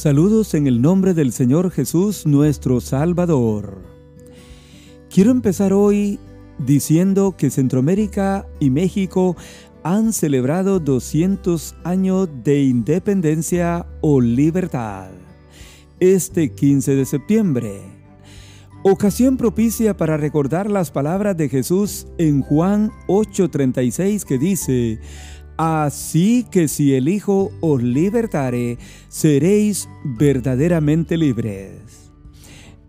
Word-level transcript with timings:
Saludos 0.00 0.54
en 0.54 0.66
el 0.66 0.80
nombre 0.80 1.12
del 1.12 1.30
Señor 1.30 1.70
Jesús 1.70 2.24
nuestro 2.24 2.80
Salvador. 2.80 3.82
Quiero 5.10 5.30
empezar 5.30 5.74
hoy 5.74 6.18
diciendo 6.56 7.34
que 7.36 7.50
Centroamérica 7.50 8.46
y 8.60 8.70
México 8.70 9.36
han 9.82 10.14
celebrado 10.14 10.80
200 10.80 11.74
años 11.84 12.30
de 12.42 12.62
independencia 12.62 13.84
o 14.00 14.22
libertad 14.22 15.10
este 15.98 16.50
15 16.50 16.94
de 16.94 17.04
septiembre. 17.04 17.82
Ocasión 18.82 19.36
propicia 19.36 19.94
para 19.94 20.16
recordar 20.16 20.70
las 20.70 20.90
palabras 20.90 21.36
de 21.36 21.50
Jesús 21.50 22.06
en 22.16 22.40
Juan 22.40 22.90
8:36 23.06 24.24
que 24.24 24.38
dice, 24.38 24.98
Así 25.62 26.46
que 26.50 26.68
si 26.68 26.94
el 26.94 27.06
Hijo 27.06 27.52
os 27.60 27.82
libertare, 27.82 28.78
seréis 29.10 29.90
verdaderamente 30.02 31.18
libres. 31.18 32.10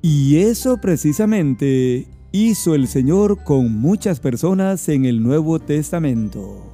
Y 0.02 0.38
eso 0.38 0.78
precisamente 0.78 2.08
hizo 2.32 2.74
el 2.74 2.88
Señor 2.88 3.44
con 3.44 3.74
muchas 3.74 4.22
personas 4.22 4.88
en 4.88 5.04
el 5.04 5.22
Nuevo 5.22 5.60
Testamento. 5.60 6.74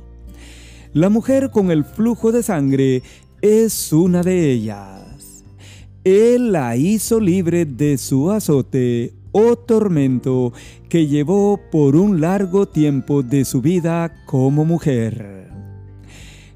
La 0.93 1.09
mujer 1.09 1.49
con 1.49 1.71
el 1.71 1.83
flujo 1.83 2.31
de 2.31 2.43
sangre 2.43 3.01
es 3.41 3.91
una 3.91 4.21
de 4.21 4.51
ellas. 4.51 5.43
Él 6.03 6.51
la 6.51 6.77
hizo 6.77 7.19
libre 7.19 7.65
de 7.65 7.97
su 7.97 8.29
azote 8.29 9.15
o 9.31 9.55
tormento 9.55 10.53
que 10.89 11.07
llevó 11.07 11.59
por 11.71 11.95
un 11.95 12.21
largo 12.21 12.67
tiempo 12.67 13.23
de 13.23 13.45
su 13.45 13.63
vida 13.63 14.13
como 14.27 14.63
mujer. 14.63 15.46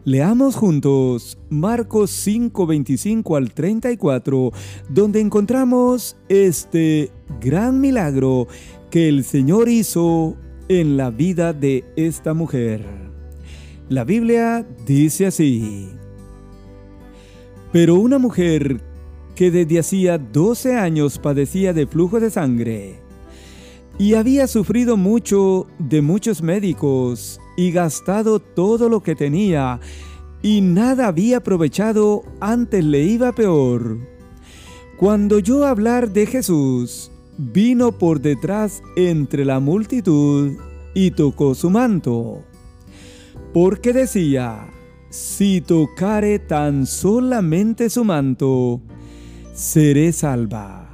Leamos 0.03 0.55
juntos 0.55 1.37
Marcos 1.51 2.09
5, 2.09 2.65
25 2.65 3.35
al 3.35 3.53
34, 3.53 4.51
donde 4.89 5.19
encontramos 5.19 6.17
este 6.27 7.11
gran 7.39 7.79
milagro 7.79 8.47
que 8.89 9.07
el 9.07 9.23
Señor 9.23 9.69
hizo 9.69 10.35
en 10.69 10.97
la 10.97 11.11
vida 11.11 11.53
de 11.53 11.85
esta 11.95 12.33
mujer. 12.33 12.83
La 13.89 14.03
Biblia 14.03 14.65
dice 14.87 15.27
así, 15.27 15.89
pero 17.71 17.93
una 17.93 18.17
mujer 18.17 18.81
que 19.35 19.51
desde 19.51 19.77
hacía 19.77 20.17
12 20.17 20.77
años 20.77 21.19
padecía 21.19 21.73
de 21.73 21.85
flujo 21.85 22.19
de 22.19 22.31
sangre 22.31 23.10
y 23.97 24.15
había 24.15 24.47
sufrido 24.47 24.97
mucho 24.97 25.67
de 25.79 26.01
muchos 26.01 26.41
médicos 26.41 27.39
y 27.57 27.71
gastado 27.71 28.39
todo 28.39 28.89
lo 28.89 29.01
que 29.03 29.15
tenía, 29.15 29.79
y 30.41 30.61
nada 30.61 31.07
había 31.07 31.37
aprovechado, 31.37 32.23
antes 32.39 32.83
le 32.83 33.03
iba 33.03 33.31
peor. 33.31 33.99
Cuando 34.97 35.37
oyó 35.37 35.65
hablar 35.65 36.11
de 36.11 36.25
Jesús, 36.25 37.11
vino 37.37 37.91
por 37.91 38.21
detrás 38.21 38.81
entre 38.95 39.45
la 39.45 39.59
multitud 39.59 40.57
y 40.93 41.11
tocó 41.11 41.55
su 41.55 41.69
manto, 41.69 42.43
porque 43.53 43.93
decía, 43.93 44.67
si 45.09 45.61
tocare 45.61 46.39
tan 46.39 46.85
solamente 46.85 47.89
su 47.89 48.03
manto, 48.03 48.81
seré 49.53 50.11
salva. 50.13 50.90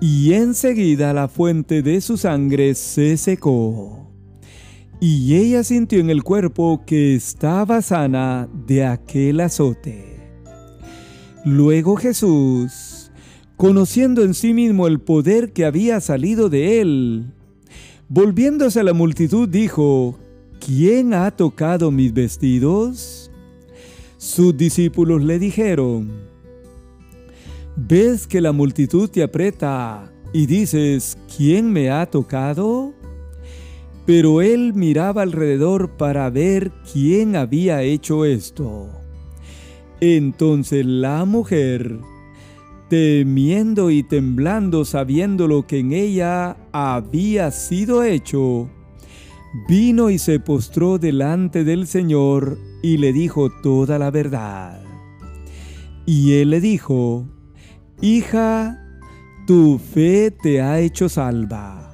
Y 0.00 0.34
enseguida 0.34 1.12
la 1.12 1.28
fuente 1.28 1.82
de 1.82 2.00
su 2.00 2.16
sangre 2.16 2.74
se 2.74 3.16
secó 3.16 4.06
y 5.00 5.36
ella 5.36 5.62
sintió 5.62 6.00
en 6.00 6.10
el 6.10 6.22
cuerpo 6.22 6.82
que 6.86 7.14
estaba 7.14 7.82
sana 7.82 8.48
de 8.66 8.84
aquel 8.84 9.40
azote. 9.40 10.16
Luego 11.44 11.96
Jesús, 11.96 13.10
conociendo 13.56 14.22
en 14.22 14.34
sí 14.34 14.52
mismo 14.54 14.86
el 14.86 15.00
poder 15.00 15.52
que 15.52 15.64
había 15.64 16.00
salido 16.00 16.48
de 16.48 16.80
él, 16.80 17.32
volviéndose 18.08 18.80
a 18.80 18.84
la 18.84 18.94
multitud 18.94 19.48
dijo, 19.48 20.18
¿quién 20.64 21.12
ha 21.14 21.30
tocado 21.30 21.90
mis 21.90 22.12
vestidos? 22.12 23.30
Sus 24.16 24.56
discípulos 24.56 25.22
le 25.22 25.38
dijeron, 25.38 26.25
¿ves 27.76 28.26
que 28.26 28.40
la 28.40 28.52
multitud 28.52 29.08
te 29.08 29.22
aprieta 29.22 30.10
y 30.32 30.46
dices, 30.46 31.18
¿quién 31.36 31.70
me 31.72 31.90
ha 31.90 32.06
tocado? 32.06 32.94
Pero 34.06 34.40
él 34.40 34.72
miraba 34.74 35.22
alrededor 35.22 35.96
para 35.96 36.30
ver 36.30 36.72
quién 36.92 37.36
había 37.36 37.82
hecho 37.82 38.24
esto. 38.24 38.88
Entonces 40.00 40.86
la 40.86 41.24
mujer, 41.24 41.98
temiendo 42.88 43.90
y 43.90 44.02
temblando 44.02 44.84
sabiendo 44.84 45.48
lo 45.48 45.66
que 45.66 45.80
en 45.80 45.92
ella 45.92 46.56
había 46.72 47.50
sido 47.50 48.04
hecho, 48.04 48.70
vino 49.68 50.10
y 50.10 50.18
se 50.18 50.38
postró 50.38 50.98
delante 50.98 51.64
del 51.64 51.86
Señor 51.86 52.58
y 52.82 52.98
le 52.98 53.12
dijo 53.12 53.50
toda 53.62 53.98
la 53.98 54.10
verdad. 54.10 54.82
Y 56.04 56.34
él 56.34 56.50
le 56.50 56.60
dijo, 56.60 57.26
Hija, 58.00 58.78
tu 59.46 59.78
fe 59.78 60.30
te 60.30 60.60
ha 60.60 60.78
hecho 60.80 61.08
salva 61.08 61.86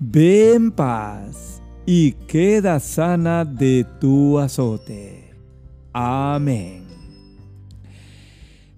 Ve 0.00 0.54
en 0.54 0.72
paz 0.72 1.62
y 1.86 2.12
queda 2.12 2.80
sana 2.80 3.44
de 3.44 3.86
tu 4.00 4.40
azote. 4.40 5.32
Amén. 5.92 6.82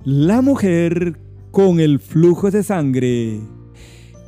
La 0.04 0.42
mujer 0.42 1.18
con 1.50 1.80
el 1.80 1.98
flujo 1.98 2.50
de 2.50 2.62
sangre 2.62 3.40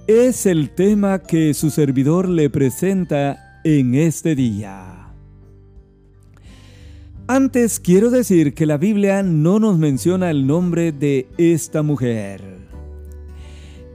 es 0.06 0.46
el 0.46 0.70
tema 0.70 1.18
que 1.18 1.52
su 1.52 1.68
servidor 1.68 2.30
le 2.30 2.48
presenta 2.48 3.60
en 3.62 3.94
este 3.94 4.34
día. 4.34 4.95
Antes 7.28 7.80
quiero 7.80 8.10
decir 8.10 8.54
que 8.54 8.66
la 8.66 8.76
Biblia 8.76 9.24
no 9.24 9.58
nos 9.58 9.78
menciona 9.78 10.30
el 10.30 10.46
nombre 10.46 10.92
de 10.92 11.26
esta 11.38 11.82
mujer. 11.82 12.40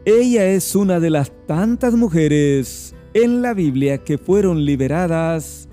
Ella 0.03 0.47
es 0.47 0.75
una 0.75 0.99
de 0.99 1.11
las 1.11 1.31
tantas 1.47 1.93
mujeres 1.93 2.93
en 3.13 3.41
la 3.41 3.53
Biblia 3.53 3.99
que 3.99 4.17
fueron 4.17 4.65
liberadas 4.65 5.69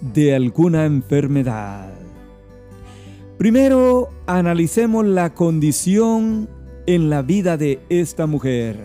de 0.00 0.34
alguna 0.34 0.86
enfermedad. 0.86 1.94
Primero, 3.38 4.08
analicemos 4.26 5.06
la 5.06 5.34
condición 5.34 6.48
en 6.86 7.10
la 7.10 7.22
vida 7.22 7.56
de 7.56 7.78
esta 7.90 8.26
mujer. 8.26 8.76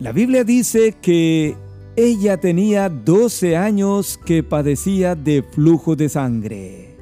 La 0.00 0.10
Biblia 0.10 0.42
dice 0.42 0.96
que 1.00 1.54
ella 1.98 2.36
tenía 2.36 2.88
12 2.88 3.56
años 3.56 4.20
que 4.24 4.44
padecía 4.44 5.16
de 5.16 5.42
flujo 5.42 5.96
de 5.96 6.08
sangre. 6.08 6.96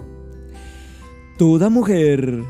Toda 1.36 1.68
mujer 1.68 2.42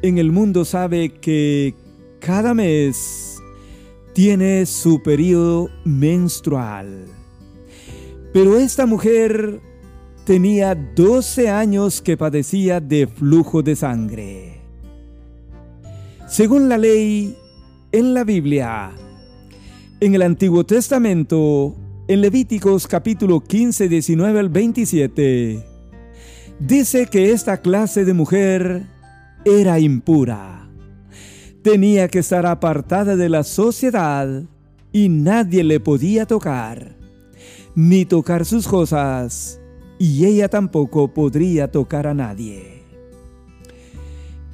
en 0.00 0.16
el 0.16 0.32
mundo 0.32 0.64
sabe 0.64 1.10
que 1.10 1.74
cada 2.18 2.54
mes 2.54 3.42
tiene 4.14 4.64
su 4.64 5.02
periodo 5.02 5.68
menstrual. 5.84 7.04
Pero 8.32 8.56
esta 8.56 8.86
mujer 8.86 9.60
tenía 10.24 10.74
12 10.74 11.50
años 11.50 12.00
que 12.00 12.16
padecía 12.16 12.80
de 12.80 13.06
flujo 13.06 13.62
de 13.62 13.76
sangre. 13.76 14.60
Según 16.26 16.70
la 16.70 16.78
ley, 16.78 17.36
en 17.92 18.14
la 18.14 18.24
Biblia, 18.24 18.92
en 20.00 20.14
el 20.14 20.22
Antiguo 20.22 20.64
Testamento, 20.64 21.76
en 22.08 22.20
Levíticos 22.20 22.86
capítulo 22.86 23.40
15, 23.40 23.88
19 23.88 24.38
al 24.38 24.48
27, 24.48 25.64
dice 26.60 27.06
que 27.06 27.32
esta 27.32 27.60
clase 27.60 28.04
de 28.04 28.14
mujer 28.14 28.86
era 29.44 29.78
impura 29.78 30.56
tenía 31.66 32.06
que 32.06 32.20
estar 32.20 32.46
apartada 32.46 33.16
de 33.16 33.28
la 33.28 33.42
sociedad 33.42 34.44
y 34.92 35.08
nadie 35.08 35.64
le 35.64 35.80
podía 35.80 36.24
tocar, 36.24 36.94
ni 37.74 38.04
tocar 38.04 38.44
sus 38.44 38.68
cosas, 38.68 39.60
y 39.98 40.26
ella 40.26 40.48
tampoco 40.48 41.12
podría 41.12 41.68
tocar 41.68 42.06
a 42.06 42.14
nadie. 42.14 42.84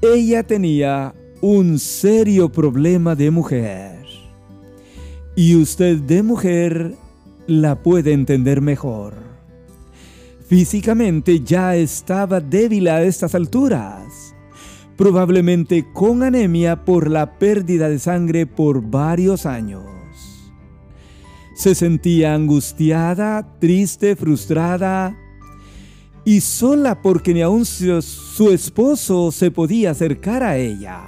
Ella 0.00 0.42
tenía 0.42 1.14
un 1.42 1.78
serio 1.78 2.50
problema 2.50 3.14
de 3.14 3.30
mujer, 3.30 3.91
y 5.36 5.56
usted 5.56 5.98
de 5.98 6.22
mujer 6.22 6.94
la 7.46 7.82
puede 7.82 8.12
entender 8.12 8.60
mejor. 8.60 9.14
Físicamente 10.46 11.40
ya 11.40 11.76
estaba 11.76 12.40
débil 12.40 12.88
a 12.88 13.02
estas 13.02 13.34
alturas 13.34 14.32
probablemente 14.96 15.86
con 15.92 16.22
anemia 16.22 16.84
por 16.84 17.10
la 17.10 17.38
pérdida 17.38 17.88
de 17.88 17.98
sangre 17.98 18.46
por 18.46 18.82
varios 18.82 19.46
años. 19.46 19.82
Se 21.56 21.74
sentía 21.74 22.34
angustiada, 22.34 23.58
triste, 23.58 24.14
frustrada 24.14 25.16
y 26.24 26.40
sola 26.40 27.02
porque 27.02 27.34
ni 27.34 27.42
aun 27.42 27.64
su, 27.64 28.50
esposo 28.52 29.32
se 29.32 29.50
podía 29.50 29.90
acercar 29.90 30.44
a 30.44 30.56
ella. 30.56 31.00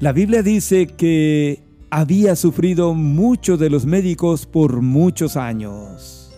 La 0.00 0.12
Biblia 0.12 0.42
dice 0.42 0.86
que 0.86 1.63
había 1.94 2.34
sufrido 2.34 2.92
mucho 2.92 3.56
de 3.56 3.70
los 3.70 3.86
médicos 3.86 4.46
por 4.46 4.82
muchos 4.82 5.36
años, 5.36 6.36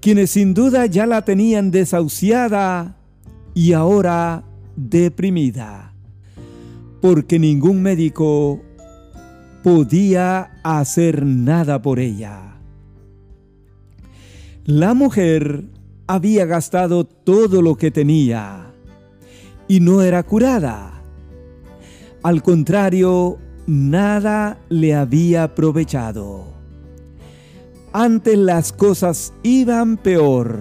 quienes 0.00 0.30
sin 0.30 0.54
duda 0.54 0.86
ya 0.86 1.04
la 1.04 1.26
tenían 1.26 1.70
desahuciada 1.70 2.96
y 3.52 3.74
ahora 3.74 4.44
deprimida, 4.74 5.92
porque 7.02 7.38
ningún 7.38 7.82
médico 7.82 8.62
podía 9.62 10.52
hacer 10.62 11.26
nada 11.26 11.82
por 11.82 11.98
ella. 11.98 12.56
La 14.64 14.94
mujer 14.94 15.66
había 16.06 16.46
gastado 16.46 17.04
todo 17.04 17.60
lo 17.60 17.76
que 17.76 17.90
tenía 17.90 18.72
y 19.68 19.80
no 19.80 20.00
era 20.00 20.22
curada. 20.22 21.02
Al 22.22 22.42
contrario, 22.42 23.38
nada 23.66 24.58
le 24.68 24.94
había 24.94 25.44
aprovechado. 25.44 26.44
Antes 27.92 28.38
las 28.38 28.72
cosas 28.72 29.32
iban 29.42 29.96
peor 29.96 30.60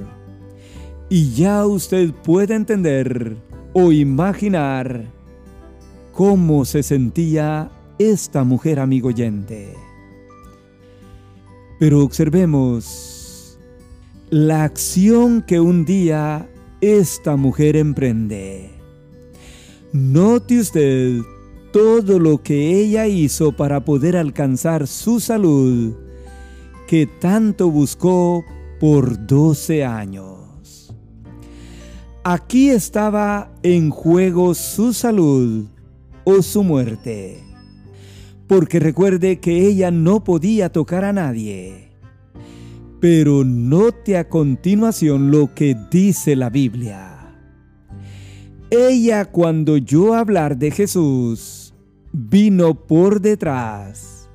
y 1.10 1.32
ya 1.32 1.66
usted 1.66 2.12
puede 2.12 2.56
entender 2.56 3.38
o 3.74 3.92
imaginar 3.92 5.06
cómo 6.14 6.66
se 6.66 6.84
sentía 6.84 7.72
esta 7.98 8.44
mujer 8.44 8.80
amigo 8.80 9.10
oyente. 9.10 9.74
Pero 11.80 12.04
observemos 12.04 13.60
la 14.30 14.64
acción 14.64 15.42
que 15.42 15.60
un 15.60 15.86
día 15.86 16.50
esta 16.80 17.36
mujer 17.36 17.76
emprende. 17.76 18.72
Note 19.94 20.60
usted 20.60 21.22
todo 21.72 22.20
lo 22.20 22.44
que 22.44 22.80
ella 22.80 23.08
hizo 23.08 23.52
para 23.52 23.84
poder 23.86 24.18
alcanzar 24.18 24.88
su 24.88 25.20
salud 25.20 25.94
que 26.88 27.08
tanto 27.08 27.70
buscó 27.72 28.44
por 28.80 29.26
12 29.26 29.86
años. 29.86 30.94
Aquí 32.24 32.70
estaba 32.70 33.52
en 33.64 33.90
juego 33.90 34.54
su 34.54 34.94
salud 34.94 35.66
o 36.24 36.42
su 36.42 36.64
muerte, 36.64 37.44
porque 38.48 38.80
recuerde 38.80 39.40
que 39.40 39.68
ella 39.68 39.92
no 39.92 40.24
podía 40.24 40.72
tocar 40.72 41.04
a 41.06 41.14
nadie 41.14 41.92
pero 43.02 43.44
note 43.44 44.16
a 44.16 44.30
continuación 44.30 45.32
lo 45.32 45.54
que 45.56 45.76
dice 45.90 46.36
la 46.36 46.52
Biblia. 46.52 47.36
Ella 48.70 49.26
cuando 49.26 49.74
oyó 49.74 50.14
hablar 50.14 50.56
de 50.56 50.70
Jesús, 50.70 51.61
vino 52.12 52.74
por 52.74 53.22
detrás, 53.22 54.30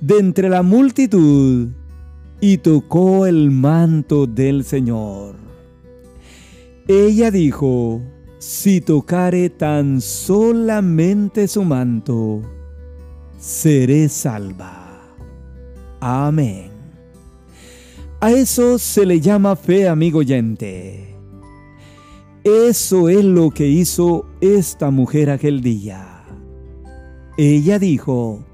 de 0.00 0.18
entre 0.18 0.48
la 0.48 0.62
multitud, 0.62 1.68
y 2.40 2.58
tocó 2.58 3.26
el 3.26 3.50
manto 3.50 4.26
del 4.26 4.64
Señor. 4.64 5.36
Ella 6.88 7.30
dijo, 7.30 8.00
si 8.38 8.80
tocare 8.80 9.50
tan 9.50 10.00
solamente 10.00 11.46
su 11.46 11.62
manto, 11.62 12.40
seré 13.38 14.08
salva. 14.08 15.02
Amén. 16.00 16.70
A 18.20 18.32
eso 18.32 18.78
se 18.78 19.06
le 19.06 19.20
llama 19.20 19.56
fe, 19.56 19.88
amigo 19.88 20.20
oyente. 20.20 21.14
Eso 22.42 23.08
es 23.10 23.22
lo 23.22 23.50
que 23.50 23.66
hizo 23.66 24.26
esta 24.40 24.90
mujer 24.90 25.28
aquel 25.28 25.60
día. 25.60 26.09
Ella 27.42 27.78
dijo, 27.78 28.44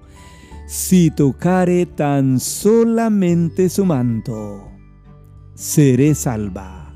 si 0.68 1.10
tocare 1.10 1.86
tan 1.86 2.38
solamente 2.38 3.68
su 3.68 3.84
manto, 3.84 4.70
seré 5.54 6.14
salva. 6.14 6.94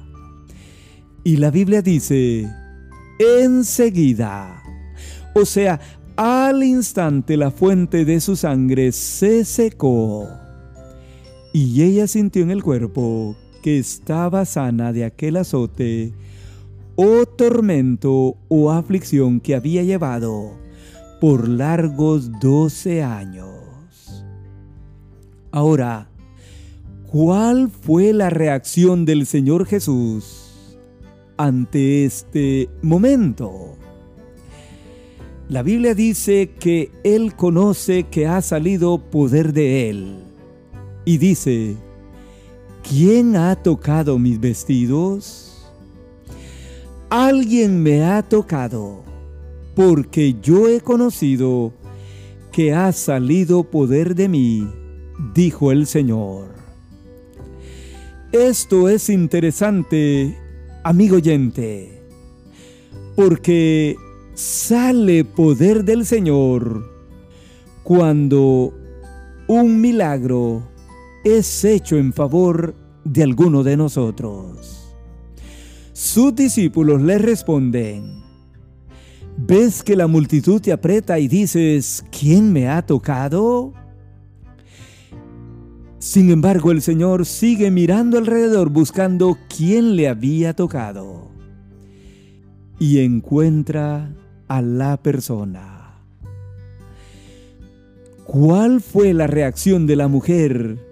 Y 1.24 1.38
la 1.38 1.50
Biblia 1.50 1.82
dice, 1.82 2.48
enseguida, 3.18 4.62
o 5.34 5.44
sea, 5.44 5.80
al 6.14 6.62
instante 6.62 7.36
la 7.36 7.50
fuente 7.50 8.04
de 8.04 8.20
su 8.20 8.36
sangre 8.36 8.92
se 8.92 9.44
secó 9.44 10.28
y 11.52 11.82
ella 11.82 12.06
sintió 12.06 12.44
en 12.44 12.52
el 12.52 12.62
cuerpo 12.62 13.34
que 13.64 13.80
estaba 13.80 14.44
sana 14.44 14.92
de 14.92 15.06
aquel 15.06 15.38
azote 15.38 16.12
o 16.94 17.26
tormento 17.26 18.36
o 18.46 18.70
aflicción 18.70 19.40
que 19.40 19.56
había 19.56 19.82
llevado 19.82 20.59
por 21.20 21.48
largos 21.48 22.40
doce 22.40 23.02
años. 23.02 24.24
Ahora, 25.52 26.08
¿cuál 27.06 27.68
fue 27.68 28.12
la 28.12 28.30
reacción 28.30 29.04
del 29.04 29.26
Señor 29.26 29.66
Jesús 29.66 30.78
ante 31.36 32.04
este 32.06 32.70
momento? 32.82 33.76
La 35.48 35.62
Biblia 35.62 35.94
dice 35.94 36.52
que 36.58 36.92
Él 37.04 37.34
conoce 37.34 38.04
que 38.04 38.26
ha 38.26 38.40
salido 38.40 39.10
poder 39.10 39.52
de 39.52 39.90
Él 39.90 40.16
y 41.04 41.18
dice, 41.18 41.76
¿quién 42.88 43.36
ha 43.36 43.56
tocado 43.56 44.18
mis 44.18 44.38
vestidos? 44.38 45.68
Alguien 47.10 47.82
me 47.82 48.04
ha 48.04 48.22
tocado, 48.22 49.02
porque 49.74 50.36
yo 50.42 50.68
he 50.68 50.80
conocido 50.80 51.72
que 52.52 52.74
ha 52.74 52.92
salido 52.92 53.64
poder 53.64 54.14
de 54.14 54.28
mí, 54.28 54.68
dijo 55.34 55.72
el 55.72 55.86
Señor. 55.86 56.48
Esto 58.32 58.88
es 58.88 59.08
interesante, 59.08 60.36
amigo 60.84 61.16
oyente, 61.16 62.02
porque 63.16 63.96
sale 64.34 65.24
poder 65.24 65.84
del 65.84 66.06
Señor 66.06 66.88
cuando 67.82 68.72
un 69.48 69.80
milagro 69.80 70.62
es 71.24 71.64
hecho 71.64 71.96
en 71.96 72.12
favor 72.12 72.74
de 73.04 73.22
alguno 73.22 73.62
de 73.62 73.76
nosotros. 73.76 74.94
Sus 75.92 76.34
discípulos 76.34 77.02
le 77.02 77.18
responden, 77.18 78.22
¿ves 79.36 79.82
que 79.82 79.96
la 79.96 80.06
multitud 80.06 80.60
te 80.60 80.72
aprieta 80.72 81.18
y 81.18 81.28
dices, 81.28 82.04
¿quién 82.10 82.52
me 82.52 82.68
ha 82.68 82.82
tocado? 82.82 83.72
Sin 85.98 86.30
embargo, 86.30 86.70
el 86.70 86.82
Señor 86.82 87.26
sigue 87.26 87.70
mirando 87.70 88.18
alrededor 88.18 88.70
buscando 88.70 89.36
quién 89.54 89.96
le 89.96 90.08
había 90.08 90.54
tocado 90.54 91.30
y 92.78 93.00
encuentra 93.00 94.14
a 94.48 94.62
la 94.62 94.96
persona. 94.96 96.00
¿Cuál 98.24 98.80
fue 98.80 99.12
la 99.12 99.26
reacción 99.26 99.86
de 99.86 99.96
la 99.96 100.08
mujer 100.08 100.90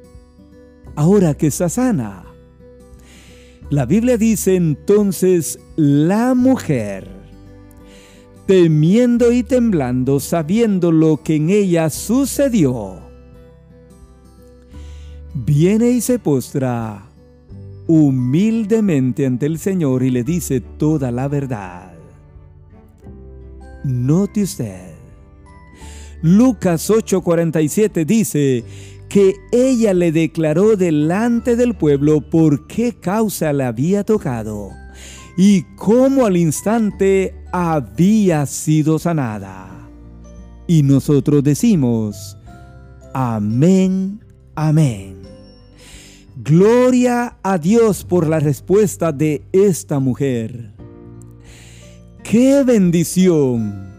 ahora 0.98 1.34
que 1.34 1.46
está 1.46 1.68
sana. 1.68 2.24
La 3.70 3.86
Biblia 3.86 4.18
dice 4.18 4.56
entonces 4.56 5.60
la 5.76 6.34
mujer, 6.34 7.06
temiendo 8.48 9.30
y 9.30 9.42
temblando, 9.42 10.20
sabiendo 10.20 10.90
lo 10.90 11.22
que 11.22 11.36
en 11.36 11.50
ella 11.50 11.90
sucedió, 11.90 12.98
viene 15.34 15.90
y 15.90 16.00
se 16.00 16.18
postra 16.18 17.10
humildemente 17.86 19.26
ante 19.26 19.44
el 19.44 19.58
Señor 19.58 20.02
y 20.02 20.10
le 20.10 20.24
dice 20.24 20.62
toda 20.62 21.12
la 21.12 21.28
verdad. 21.28 21.92
Note 23.84 24.44
usted. 24.44 24.94
Lucas 26.22 26.88
8:47 26.88 28.06
dice, 28.06 28.64
que 29.10 29.36
ella 29.52 29.92
le 29.92 30.10
declaró 30.10 30.76
delante 30.76 31.54
del 31.54 31.74
pueblo 31.74 32.22
por 32.22 32.66
qué 32.66 32.94
causa 32.94 33.52
le 33.52 33.64
había 33.64 34.04
tocado 34.04 34.70
y 35.40 35.62
cómo 35.76 36.26
al 36.26 36.36
instante 36.36 37.32
había 37.52 38.44
sido 38.44 38.98
sanada. 38.98 39.88
Y 40.66 40.82
nosotros 40.82 41.44
decimos, 41.44 42.36
amén, 43.14 44.18
amén. 44.56 45.22
Gloria 46.42 47.38
a 47.40 47.56
Dios 47.56 48.02
por 48.02 48.26
la 48.26 48.40
respuesta 48.40 49.12
de 49.12 49.44
esta 49.52 50.00
mujer. 50.00 50.74
¡Qué 52.24 52.64
bendición! 52.64 53.92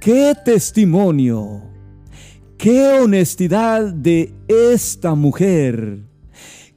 ¡Qué 0.00 0.34
testimonio! 0.44 1.62
Qué 2.58 2.98
honestidad 3.00 3.94
de 3.94 4.34
esta 4.48 5.14
mujer 5.14 6.11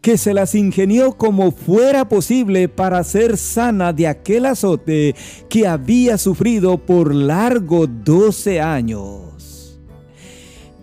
que 0.05 0.19
se 0.19 0.35
las 0.35 0.53
ingenió 0.53 1.13
como 1.13 1.49
fuera 1.49 2.07
posible 2.07 2.69
para 2.69 3.03
ser 3.03 3.37
sana 3.37 3.91
de 3.91 4.07
aquel 4.07 4.45
azote 4.45 5.15
que 5.49 5.65
había 5.65 6.19
sufrido 6.19 6.77
por 6.77 7.15
largo 7.15 7.87
12 7.87 8.61
años. 8.61 9.79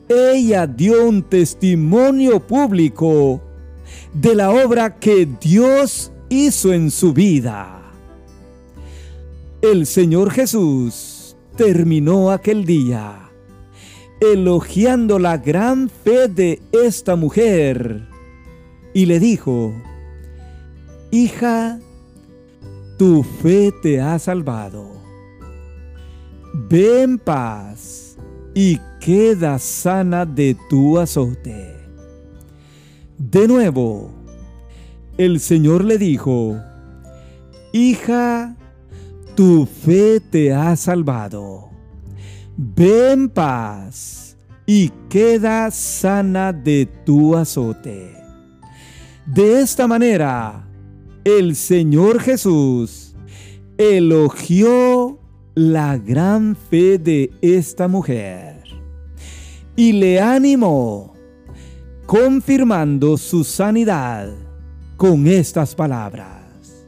Ella 0.08 0.66
dio 0.66 1.08
un 1.08 1.22
testimonio 1.22 2.44
público 2.44 3.40
de 4.12 4.34
la 4.34 4.50
obra 4.50 4.98
que 4.98 5.28
Dios 5.40 6.10
hizo 6.28 6.72
en 6.72 6.90
su 6.90 7.12
vida. 7.12 7.80
El 9.62 9.86
Señor 9.86 10.32
Jesús 10.32 11.36
terminó 11.56 12.32
aquel 12.32 12.64
día 12.64 13.30
elogiando 14.20 15.20
la 15.20 15.38
gran 15.38 15.88
fe 15.88 16.26
de 16.26 16.60
esta 16.72 17.14
mujer 17.14 18.11
y 18.94 19.06
le 19.06 19.18
dijo, 19.20 19.72
Hija, 21.10 21.78
tu 22.98 23.22
fe 23.22 23.72
te 23.82 24.00
ha 24.00 24.18
salvado. 24.18 24.92
Ve 26.54 27.02
en 27.02 27.18
paz 27.18 28.16
y 28.54 28.78
queda 29.00 29.58
sana 29.58 30.24
de 30.24 30.56
tu 30.68 30.98
azote. 30.98 31.76
De 33.18 33.48
nuevo, 33.48 34.10
el 35.18 35.40
Señor 35.40 35.84
le 35.84 35.98
dijo, 35.98 36.58
Hija, 37.72 38.56
tu 39.34 39.66
fe 39.66 40.20
te 40.20 40.52
ha 40.52 40.76
salvado. 40.76 41.70
Ve 42.56 43.12
en 43.12 43.28
paz 43.28 44.36
y 44.66 44.90
queda 45.08 45.70
sana 45.70 46.52
de 46.52 46.86
tu 47.04 47.36
azote. 47.36 48.21
De 49.26 49.60
esta 49.60 49.86
manera, 49.86 50.68
el 51.24 51.54
Señor 51.54 52.20
Jesús 52.20 53.14
elogió 53.78 55.20
la 55.54 55.96
gran 55.96 56.56
fe 56.56 56.98
de 56.98 57.30
esta 57.40 57.86
mujer 57.86 58.64
y 59.76 59.92
le 59.92 60.20
animó, 60.20 61.14
confirmando 62.04 63.16
su 63.16 63.44
sanidad 63.44 64.28
con 64.96 65.28
estas 65.28 65.76
palabras. 65.76 66.84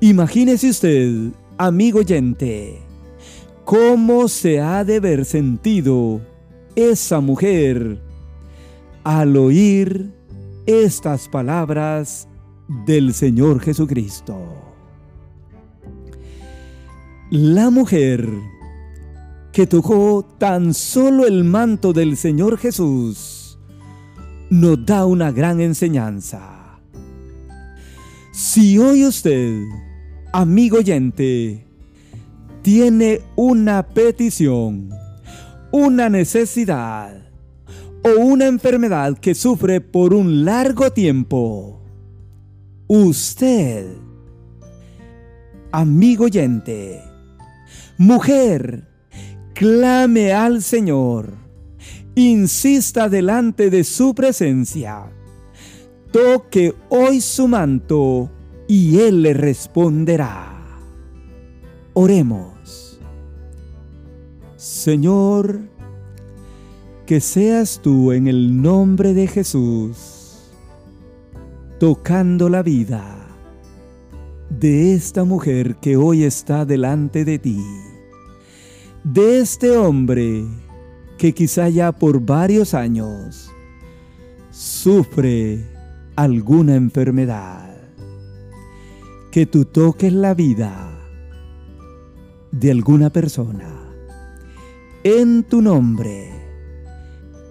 Imagínese 0.00 0.68
usted, 0.68 1.30
amigo 1.56 2.00
oyente, 2.00 2.82
cómo 3.64 4.28
se 4.28 4.60
ha 4.60 4.84
de 4.84 5.00
ver 5.00 5.24
sentido 5.24 6.20
esa 6.76 7.20
mujer 7.20 7.98
al 9.04 9.38
oír 9.38 10.19
estas 10.70 11.28
palabras 11.28 12.28
del 12.86 13.12
Señor 13.12 13.60
Jesucristo. 13.60 14.38
La 17.30 17.70
mujer 17.70 18.28
que 19.52 19.66
tocó 19.66 20.24
tan 20.38 20.74
solo 20.74 21.26
el 21.26 21.44
manto 21.44 21.92
del 21.92 22.16
Señor 22.16 22.56
Jesús 22.58 23.58
nos 24.48 24.84
da 24.86 25.06
una 25.06 25.32
gran 25.32 25.60
enseñanza. 25.60 26.78
Si 28.32 28.78
hoy 28.78 29.04
usted, 29.04 29.64
amigo 30.32 30.78
oyente, 30.78 31.66
tiene 32.62 33.20
una 33.36 33.86
petición, 33.86 34.90
una 35.72 36.08
necesidad, 36.08 37.29
o 38.02 38.20
una 38.20 38.46
enfermedad 38.46 39.18
que 39.18 39.34
sufre 39.34 39.80
por 39.80 40.14
un 40.14 40.44
largo 40.44 40.90
tiempo, 40.92 41.80
usted, 42.86 43.86
amigo 45.72 46.24
oyente, 46.24 47.02
mujer, 47.98 48.88
clame 49.54 50.32
al 50.32 50.62
Señor, 50.62 51.34
insista 52.14 53.08
delante 53.08 53.70
de 53.70 53.84
su 53.84 54.14
presencia, 54.14 55.12
toque 56.10 56.74
hoy 56.88 57.20
su 57.20 57.48
manto 57.48 58.30
y 58.66 58.98
Él 58.98 59.22
le 59.22 59.34
responderá. 59.34 60.56
Oremos. 61.92 62.98
Señor, 64.56 65.69
que 67.10 67.20
seas 67.20 67.80
tú 67.82 68.12
en 68.12 68.28
el 68.28 68.62
nombre 68.62 69.14
de 69.14 69.26
Jesús, 69.26 70.52
tocando 71.80 72.48
la 72.48 72.62
vida 72.62 73.26
de 74.48 74.94
esta 74.94 75.24
mujer 75.24 75.74
que 75.80 75.96
hoy 75.96 76.22
está 76.22 76.64
delante 76.64 77.24
de 77.24 77.40
ti, 77.40 77.66
de 79.02 79.40
este 79.40 79.76
hombre 79.76 80.44
que 81.18 81.34
quizá 81.34 81.68
ya 81.68 81.90
por 81.90 82.20
varios 82.20 82.74
años 82.74 83.50
sufre 84.52 85.66
alguna 86.14 86.76
enfermedad, 86.76 87.76
que 89.32 89.46
tú 89.46 89.64
toques 89.64 90.12
la 90.12 90.32
vida 90.32 90.96
de 92.52 92.70
alguna 92.70 93.10
persona 93.10 93.68
en 95.02 95.42
tu 95.42 95.60
nombre 95.60 96.29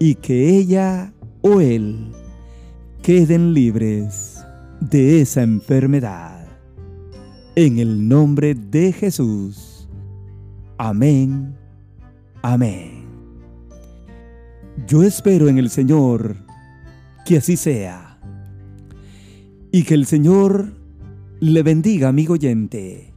y 0.02 0.14
que 0.14 0.48
ella 0.56 1.12
o 1.42 1.60
él 1.60 2.10
queden 3.02 3.52
libres 3.52 4.42
de 4.80 5.20
esa 5.20 5.42
enfermedad. 5.42 6.48
En 7.54 7.78
el 7.78 8.08
nombre 8.08 8.54
de 8.54 8.92
Jesús. 8.92 9.86
Amén. 10.78 11.54
Amén. 12.40 13.04
Yo 14.86 15.02
espero 15.02 15.48
en 15.48 15.58
el 15.58 15.68
Señor 15.68 16.34
que 17.26 17.36
así 17.36 17.58
sea. 17.58 18.18
Y 19.70 19.82
que 19.82 19.92
el 19.92 20.06
Señor 20.06 20.72
le 21.40 21.62
bendiga, 21.62 22.08
amigo 22.08 22.34
oyente. 22.34 23.12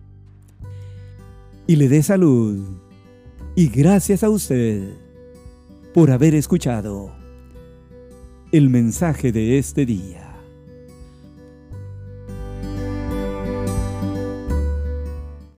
Y 1.65 1.77
le 1.77 1.87
dé 1.87 2.03
salud. 2.03 2.59
Y 3.55 3.69
gracias 3.69 4.21
a 4.23 4.29
usted 4.29 5.02
por 5.93 6.09
haber 6.09 6.33
escuchado 6.33 7.11
el 8.51 8.69
mensaje 8.69 9.31
de 9.31 9.59
este 9.59 9.85
día. 9.85 10.22